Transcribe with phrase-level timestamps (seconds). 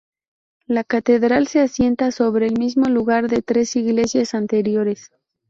[0.65, 5.11] La catedral se asienta sobre el mismo lugar de tres iglesias anteriores.